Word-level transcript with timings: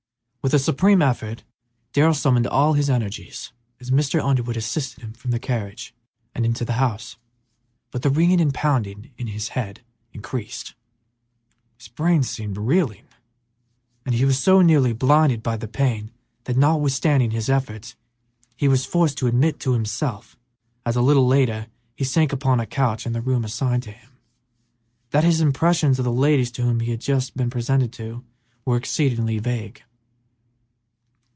With 0.43 0.55
a 0.55 0.59
supreme 0.59 1.03
effort 1.03 1.43
Darrell 1.93 2.15
summoned 2.15 2.47
all 2.47 2.73
his 2.73 2.89
energies 2.89 3.53
as 3.79 3.91
Mr. 3.91 4.19
Underwood 4.25 4.57
assisted 4.57 5.03
him 5.03 5.13
from 5.13 5.29
the 5.29 5.37
carriage 5.39 5.93
and 6.33 6.43
into 6.47 6.65
the 6.65 6.73
house. 6.81 7.15
But 7.91 8.01
the 8.01 8.09
ringing 8.09 8.41
and 8.41 8.51
pounding 8.51 9.11
in 9.19 9.27
his 9.27 9.49
head 9.49 9.81
increased, 10.13 10.73
his 11.77 11.89
brain 11.89 12.23
seemed 12.23 12.57
reeling, 12.57 13.05
and 14.03 14.15
he 14.15 14.25
was 14.25 14.39
so 14.39 14.63
nearly 14.63 14.93
blinded 14.93 15.43
by 15.43 15.57
pain 15.57 16.09
that, 16.45 16.57
notwithstanding 16.57 17.29
his 17.29 17.47
efforts, 17.47 17.95
he 18.57 18.67
was 18.67 18.83
forced 18.83 19.19
to 19.19 19.27
admit 19.27 19.59
to 19.59 19.73
himself, 19.73 20.35
as 20.87 20.95
a 20.95 21.03
little 21.03 21.27
later 21.27 21.67
he 21.95 22.03
sank 22.03 22.33
upon 22.33 22.59
a 22.59 22.65
couch 22.65 23.05
in 23.05 23.13
the 23.13 23.21
room 23.21 23.45
assigned 23.45 23.83
to 23.83 23.91
him, 23.91 24.09
that 25.11 25.23
his 25.23 25.39
impressions 25.39 25.99
of 25.99 26.05
the 26.05 26.11
ladies 26.11 26.49
to 26.53 26.63
whom 26.63 26.79
he 26.79 26.89
had 26.89 26.99
just 26.99 27.37
been 27.37 27.51
presented 27.51 28.23
were 28.65 28.75
exceedingly 28.77 29.37
vague. 29.37 29.83